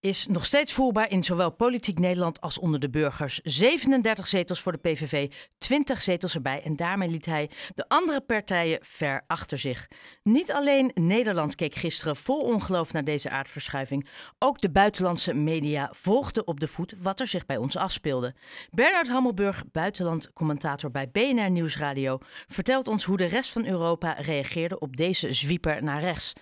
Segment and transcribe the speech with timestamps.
[0.00, 3.40] is nog steeds voerbaar in zowel politiek Nederland als onder de burgers.
[3.42, 8.78] 37 zetels voor de PVV, 20 zetels erbij en daarmee liet hij de andere partijen
[8.82, 9.88] ver achter zich.
[10.22, 14.08] Niet alleen Nederland keek gisteren vol ongeloof naar deze aardverschuiving,
[14.38, 18.34] ook de buitenlandse media volgden op de voet wat er zich bij ons afspeelde.
[18.70, 24.96] Bernard Hammelburg, buitenlandcommentator bij BNR Nieuwsradio, vertelt ons hoe de rest van Europa reageerde op
[24.96, 26.32] deze zwieper naar rechts.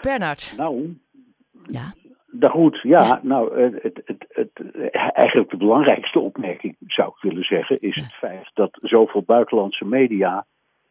[0.00, 0.52] Bernard.
[0.56, 0.98] Nou,
[1.66, 1.94] ja.
[2.38, 3.20] Dat goed, ja.
[3.22, 4.50] Nou, het, het, het,
[5.12, 10.46] eigenlijk de belangrijkste opmerking, zou ik willen zeggen, is het feit dat zoveel buitenlandse media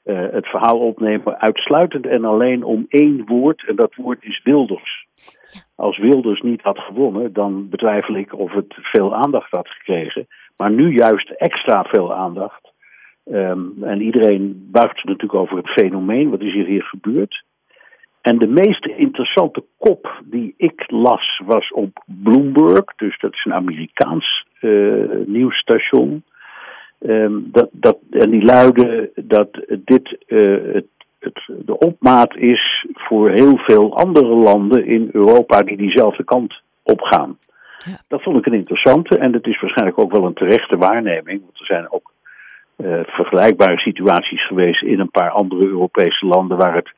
[0.06, 5.08] uh, het verhaal opnemen uitsluitend en alleen om één woord, en dat woord is Wilders.
[5.76, 10.28] Als Wilders niet had gewonnen, dan betwijfel ik of het veel aandacht had gekregen.
[10.58, 12.74] Maar nu juist extra veel aandacht.
[13.26, 17.44] Um, en iedereen buigt natuurlijk over het fenomeen, wat is hier, hier gebeurd.
[18.26, 23.54] En de meest interessante kop die ik las was op Bloomberg, dus dat is een
[23.54, 26.24] Amerikaans uh, nieuwsstation.
[27.00, 30.88] Um, dat, dat, en die luidde dat dit uh, het,
[31.20, 37.38] het, de opmaat is voor heel veel andere landen in Europa die diezelfde kant opgaan.
[37.86, 38.00] Ja.
[38.08, 41.60] Dat vond ik een interessante en het is waarschijnlijk ook wel een terechte waarneming, want
[41.60, 42.12] er zijn ook
[42.78, 46.94] uh, vergelijkbare situaties geweest in een paar andere Europese landen waar het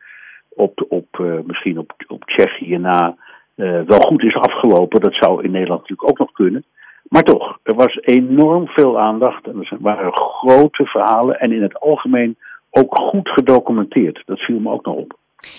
[0.57, 3.15] op, op uh, misschien op, op Tsjechië na
[3.55, 5.01] uh, wel goed is afgelopen.
[5.01, 6.65] Dat zou in Nederland natuurlijk ook nog kunnen.
[7.09, 11.79] Maar toch, er was enorm veel aandacht en er waren grote verhalen en in het
[11.79, 12.37] algemeen
[12.69, 14.21] ook goed gedocumenteed.
[14.25, 15.17] Dat viel me ook nog op.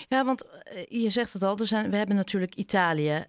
[0.08, 0.44] Ja, want
[0.88, 3.24] je zegt het al, er zijn, we hebben natuurlijk Italië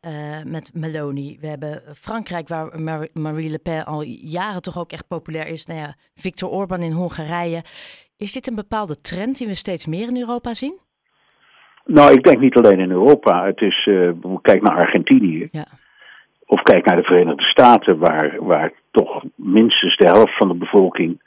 [0.46, 1.38] met Meloni.
[1.42, 5.66] We hebben Frankrijk, waar Mar Marie Le Pen al jaren toch ook echt populair is.
[5.66, 7.64] Nou ja, Viktor Orban in Hongarije.
[8.18, 10.78] Is dit een bepaalde trend die we steeds meer in Europa zien?
[11.92, 13.46] Nou, ik denk niet alleen in Europa.
[13.46, 14.10] Het is, uh,
[14.42, 15.48] kijk naar Argentinië.
[15.52, 15.66] Ja.
[16.46, 21.22] Of kijk naar de Verenigde Staten, waar, waar toch minstens de helft van de bevolking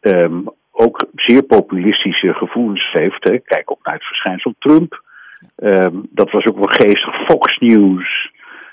[0.00, 3.24] um, ook zeer populistische gevoelens heeft.
[3.24, 3.38] Hè.
[3.38, 5.02] Kijk ook naar het verschijnsel Trump.
[5.56, 7.24] Um, dat was ook wel geestig.
[7.24, 8.30] Fox News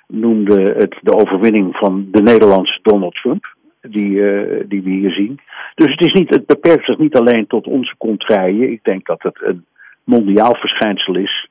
[0.07, 3.55] noemde het de overwinning van de Nederlandse Donald Trump.
[3.81, 5.39] Die, uh, die we hier zien.
[5.75, 8.71] Dus het, is niet, het beperkt zich niet alleen tot onze contraien.
[8.71, 9.65] Ik denk dat het een
[10.03, 11.49] mondiaal verschijnsel is.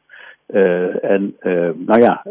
[0.48, 2.24] Uh, en uh, nou ja,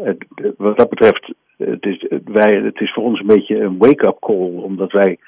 [0.56, 4.62] wat dat betreft, het is, wij, het is voor ons een beetje een wake-up call,
[4.62, 5.18] omdat wij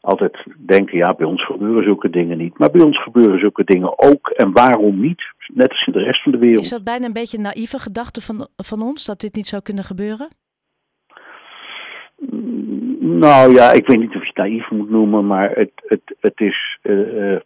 [0.00, 2.58] altijd denken, ja, bij ons gebeuren zulke dingen niet.
[2.58, 4.28] Maar bij ons gebeuren zulke dingen ook.
[4.28, 5.22] En waarom niet?
[5.46, 6.64] Net als in de rest van de wereld.
[6.64, 9.62] Is dat bijna een beetje een naïeve gedachte van, van ons, dat dit niet zou
[9.62, 10.28] kunnen gebeuren?
[13.00, 16.40] Nou ja, ik weet niet of je het naïef moet noemen, maar het, het, het
[16.40, 16.78] is...
[16.82, 17.44] Uh, het,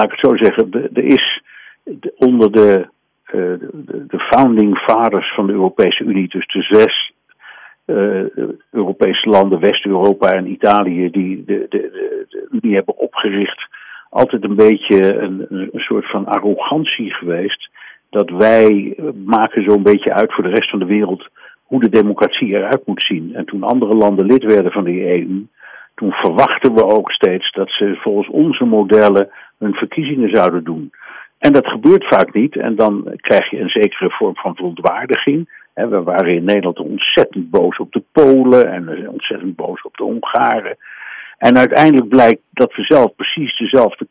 [0.00, 1.42] laat ik het zo zeggen, er is
[2.16, 2.88] onder de,
[3.26, 7.12] uh, de, de, founding fathers van de Europese Unie, dus de zes
[7.86, 8.24] uh,
[8.70, 11.88] Europese landen, West-Europa en Italië, die de, de,
[12.28, 13.68] de, Unie hebben opgericht,
[14.10, 17.70] altijd een beetje een, een soort van arrogantie geweest.
[18.10, 21.28] Dat wij maken zo'n beetje uit voor de rest van de wereld
[21.62, 23.34] hoe de democratie eruit moet zien.
[23.34, 25.46] En toen andere landen lid werden van de EU,
[25.94, 30.92] toen verwachten we ook steeds dat ze volgens onze modellen hun verkiezingen zouden doen.
[31.38, 32.56] En dat gebeurt vaak niet.
[32.56, 35.58] En dan krijg je een zekere vorm van verontwaardiging.
[35.74, 40.76] We waren in Nederland ontzettend boos op de Polen en ontzettend boos op de Hongaren.
[41.38, 44.06] En uiteindelijk blijkt dat we zelf precies dezelfde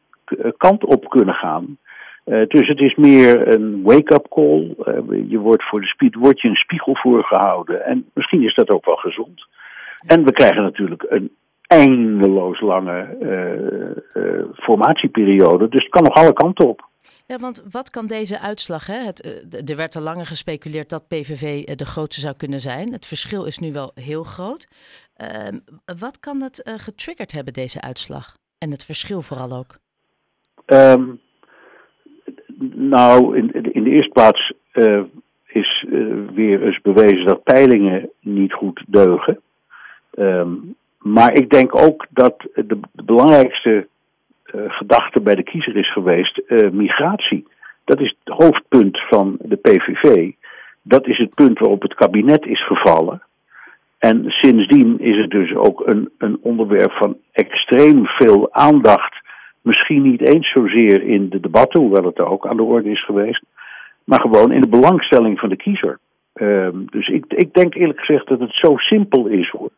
[0.57, 1.77] kant op kunnen gaan.
[2.25, 4.75] Uh, dus het is meer een wake-up call.
[4.85, 7.85] Uh, je wordt voor de speed, wordt je een spiegel voorgehouden.
[7.85, 9.47] En misschien is dat ook wel gezond.
[10.05, 11.31] En we krijgen natuurlijk een
[11.69, 15.69] eindeloos lange uh, uh, formatieperiode.
[15.69, 16.87] Dus het kan nog alle kanten op.
[17.25, 18.87] Ja, want wat kan deze uitslag?
[18.87, 18.97] Hè?
[18.97, 22.91] Het, uh, er werd al langer gespeculeerd dat PVV de grootste zou kunnen zijn.
[22.91, 24.67] Het verschil is nu wel heel groot.
[25.15, 25.57] Ehm,
[25.99, 28.37] wat kan het getriggerd hebben, deze uitslag?
[28.57, 29.77] En het verschil vooral ook?
[30.65, 31.19] Um,
[32.73, 34.53] nou, in, in, de eerste plaats
[35.45, 35.85] is
[36.33, 39.41] weer eens bewezen dat peilingen niet goed deugen.
[40.17, 43.87] Um, maar ik denk ook dat de, belangrijkste
[44.45, 47.47] uh, gedachte bij de kiezer is geweest uh, migratie.
[47.85, 50.31] Dat is het hoofdpunt van de PVV.
[50.81, 53.21] Dat is het punt waarop het kabinet is gevallen.
[53.97, 59.15] En sindsdien is het dus ook een, een onderwerp van extreem veel aandacht.
[59.61, 63.03] Misschien niet eens zozeer in de debatten, hoewel het er ook aan de orde is
[63.05, 63.43] geweest.
[64.03, 65.99] Maar gewoon in de belangstelling van de kiezer.
[66.35, 69.69] Uh, dus ik, ik denk eerlijk gezegd dat het zo simpel is hoor.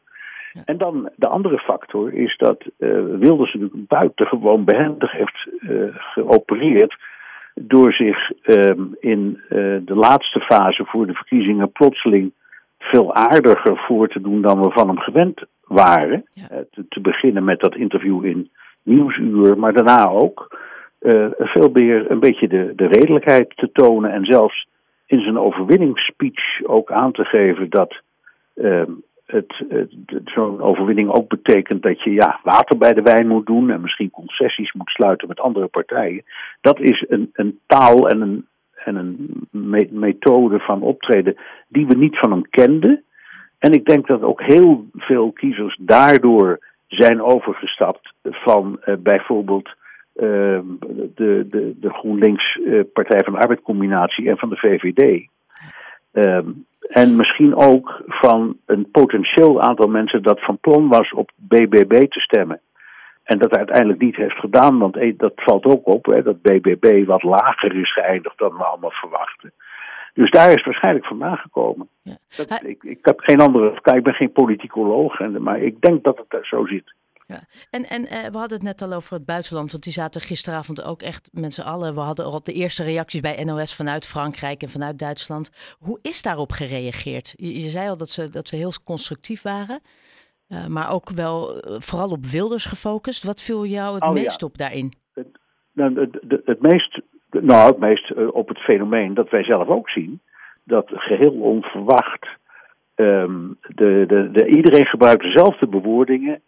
[0.65, 2.89] En dan de andere factor is dat uh,
[3.19, 6.95] Wilders natuurlijk buitengewoon behendig heeft uh, geopereerd.
[7.55, 12.31] door zich ehm, in eh, de laatste fase voor de verkiezingen plotseling
[12.79, 16.25] veel aardiger voor te doen dan we van hem gewend waren.
[16.33, 18.49] Eh, te, te, beginnen met dat interview in
[18.83, 20.59] Nieuwsuur, maar daarna ook
[21.01, 24.67] uh, veel meer een beetje de, de redelijkheid te tonen en zelfs
[25.05, 28.01] in zijn overwinningsspeech ook aan te geven dat
[29.31, 29.63] het,
[30.05, 33.81] het zo'n overwinning ook betekent dat je ja, water bij de wijn moet doen en
[33.81, 36.23] misschien concessies moet sluiten met andere partijen.
[36.61, 38.45] Dat is een, een taal en een,
[38.85, 41.35] en een methode van optreden
[41.67, 43.03] die we niet van hem kenden.
[43.59, 49.69] En ik denk dat ook heel veel kiezers daardoor zijn overgestapt van uh, bijvoorbeeld
[50.15, 50.59] uh,
[51.15, 55.27] de, de, de GroenLinks uh, Partij van de Arbeid-combinatie en van de VVD.
[56.11, 56.49] Ehm,
[56.91, 62.19] en misschien ook van een potentieel aantal mensen dat van plan was op BBB te
[62.19, 62.61] stemmen.
[63.23, 67.05] En dat uiteindelijk niet heeft gedaan, want eh, dat valt ook op, hè, dat BBB
[67.05, 69.53] wat lager is geëindigd dan we allemaal verwachten.
[70.13, 71.89] Dus daar is het waarschijnlijk vandaan gekomen.
[72.01, 72.17] Ja.
[72.35, 76.45] Dat, ik, ik heb geen andere, ik ben geen politicoloog, maar ik denk dat het
[76.45, 76.93] zo zit.
[77.31, 77.41] Ja.
[77.69, 80.83] En, en uh, we hadden het net al over het buitenland, want die zaten gisteravond
[80.83, 81.93] ook echt met z'n allen.
[81.93, 85.75] We hadden al de eerste reacties bij NOS vanuit Frankrijk en vanuit Duitsland.
[85.79, 87.33] Hoe is daarop gereageerd?
[87.35, 89.81] Je, je zei al dat ze, dat ze heel constructief waren,
[90.49, 93.23] uh, maar ook wel uh, vooral op Wilders gefocust.
[93.23, 94.47] Wat viel jou het oh, meest ja.
[94.47, 94.93] op daarin?
[95.13, 95.27] Het,
[95.73, 99.89] nou, het, het, het, meest, nou, het meest op het fenomeen dat wij zelf ook
[99.89, 100.21] zien,
[100.63, 102.27] dat geheel onverwacht.
[102.95, 106.41] Um, de, de, de, iedereen gebruikt dezelfde bewoordingen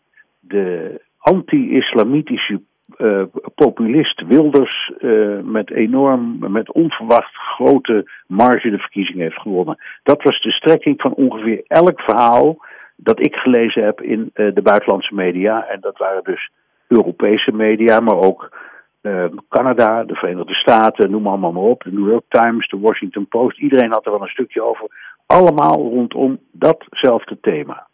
[0.48, 2.62] de anti-islamitische
[2.98, 3.22] uh,
[3.56, 9.78] populist Wilders uh, met enorm, met onverwacht grote marge de verkiezingen heeft gewonnen.
[10.04, 12.58] Dat was de strekking van ongeveer elk verhaal
[12.96, 15.66] dat ik gelezen heb in uh, de buitenlandse media.
[15.66, 16.50] En dat waren dus
[16.88, 18.62] Europese media, maar ook
[19.50, 21.84] Canada, de Verenigde Staten, noem allemaal maar op.
[21.84, 23.60] De New York Times, de Washington Post.
[23.60, 24.88] Iedereen had er wel een stukje over.
[25.26, 27.88] Allemaal rondom datzelfde thema.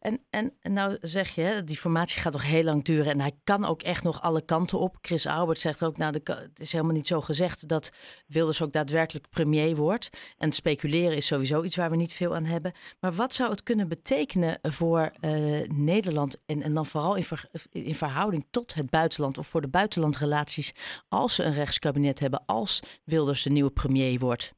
[0.00, 3.32] En, en, en nou zeg je, die formatie gaat nog heel lang duren en hij
[3.44, 4.96] kan ook echt nog alle kanten op.
[5.00, 7.92] Chris Albert zegt ook, nou, de, het is helemaal niet zo gezegd dat
[8.26, 10.34] Wilders ook daadwerkelijk premier wordt.
[10.38, 12.72] En speculeren is sowieso iets waar we niet veel aan hebben.
[13.00, 17.24] Maar wat zou het kunnen betekenen voor uh, Nederland en, en dan vooral in,
[17.70, 20.74] in verhouding tot het buitenland of voor de buitenlandrelaties
[21.08, 24.56] als ze een rechtskabinet hebben, als Wilders de nieuwe premier wordt?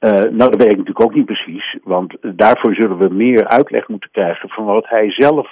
[0.00, 3.88] Uh, nou, dat weet ik natuurlijk ook niet precies, want daarvoor zullen we meer uitleg
[3.88, 5.48] moeten krijgen van wat hij zelf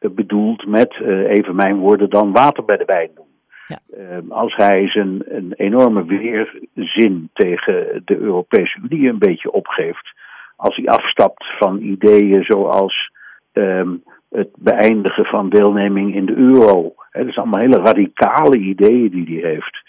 [0.00, 3.28] uh, bedoelt met, uh, even mijn woorden, dan water bij de wijn doen.
[3.66, 4.20] Ja.
[4.28, 10.12] als hij zijn een enorme weerzin tegen de Europese Unie een beetje opgeeft,
[10.56, 13.10] als hij afstapt van ideeën zoals
[13.52, 16.94] um, het beëindigen van deelneming in de euro.
[17.10, 19.82] Hè, dat zijn allemaal hele radicale ideeën die hij heeft.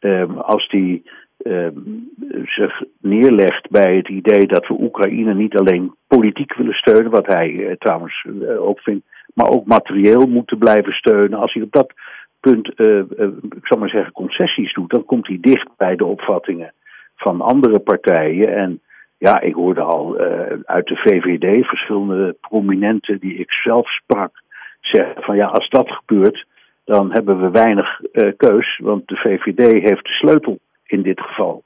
[0.00, 1.02] Um, als hij
[2.44, 7.50] zich neerlegt bij het idee dat we Oekraïne niet alleen politiek willen steunen, wat hij
[7.50, 11.38] uh, trouwens uh, ook vindt, maar ook materieel moeten blijven steunen.
[11.38, 11.92] Als hij op dat
[12.40, 13.02] punt, eh,
[13.40, 16.72] ik zal maar zeggen, concessies doet, dan komt hij dicht bij de opvattingen
[17.16, 18.56] van andere partijen.
[18.56, 18.80] En
[19.18, 20.18] ja, ik hoorde al
[20.64, 24.42] uit de VVD verschillende prominenten die ik zelf sprak
[24.80, 26.46] zeggen van ja, als dat gebeurt,
[26.84, 28.00] dan hebben we weinig
[28.36, 31.62] keus, want de VVD heeft de sleutel in dit geval.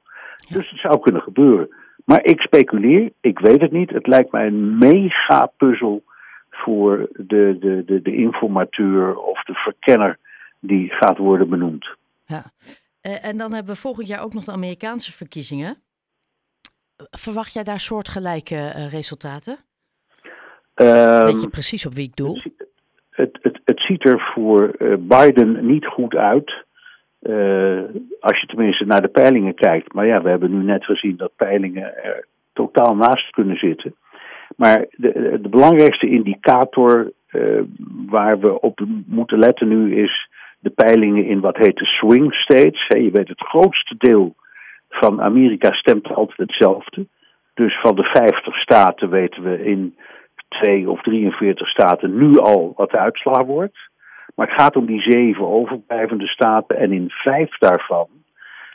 [0.48, 1.68] Dus het zou kunnen gebeuren.
[2.04, 3.90] Maar ik speculeer, ik weet het niet.
[3.90, 6.02] Het lijkt mij een mega puzzel
[6.50, 10.18] voor de, de, de, de informateur of de verkenner
[10.60, 11.96] die gaat worden benoemd.
[12.26, 12.52] Ja.
[13.02, 15.76] Uh, en dan hebben we volgend jaar ook nog de Amerikaanse verkiezingen.
[17.10, 19.58] Verwacht jij daar soortgelijke uh, resultaten?
[20.74, 22.42] Um, Weet je precies op wie ik doel?
[22.44, 22.58] Het,
[23.10, 26.66] het, het, het ziet er voor uh, Biden niet goed uit.
[27.28, 27.80] Uh,
[28.20, 29.92] als je tenminste naar de peilingen kijkt.
[29.92, 33.94] Maar ja, we hebben nu net gezien dat peilingen er totaal naast kunnen zitten.
[34.56, 37.62] Maar de, belangrijkste indicator uh,
[38.06, 42.86] waar we op moeten letten nu is de peilingen in wat heet de swing states.
[42.86, 44.34] je weet, het grootste deel
[44.88, 47.06] van Amerika stemt altijd hetzelfde.
[47.54, 49.96] Dus van de 50 staten weten we in
[50.48, 53.87] 2 of 43 staten nu al wat de uitslag wordt.
[54.34, 56.76] Maar het gaat om die zeven overblijvende staten.
[56.76, 58.08] En in vijf daarvan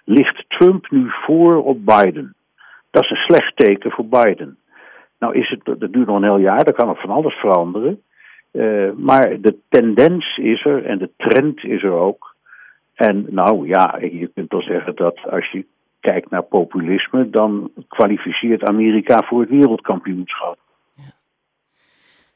[0.05, 2.35] ligt Trump nu voor op Biden.
[2.91, 4.57] Dat is een slecht teken voor Biden.
[5.19, 8.01] Nou is het, dat duurt nog een heel jaar, daar kan nog van alles veranderen.
[8.51, 12.35] Uh, maar de tendens is er en de trend is er ook.
[12.93, 15.65] En nou ja, je kunt wel zeggen dat als je
[15.99, 20.57] kijkt naar populisme, dan kwalificeert Amerika voor het wereldkampioenschap.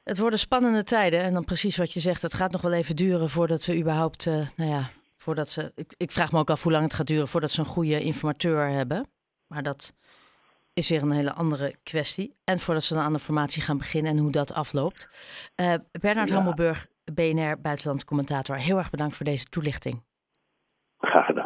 [0.08, 2.96] Het worden spannende tijden en dan precies wat je zegt, het gaat nog wel even
[2.96, 5.72] duren voordat we überhaupt, uh, nou ja, voordat ze.
[5.76, 8.02] Ik, ik, vraag me ook af hoe lang het gaat duren voordat ze een goede
[8.02, 9.08] informateur hebben.
[9.48, 9.94] Maar dat
[10.74, 12.36] is weer een hele andere kwestie.
[12.44, 15.10] En voordat ze aan de formatie gaan beginnen en hoe dat afloopt.
[15.56, 16.36] Uh, Bernard ja.
[16.36, 20.04] Hammelburg, BNR Buitenland Commentator, heel erg bedankt voor deze toelichting.
[20.98, 21.37] Graag gedaan.